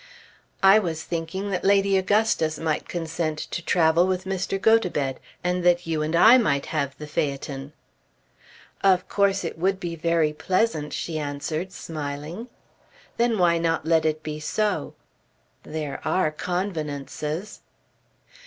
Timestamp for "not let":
13.59-14.03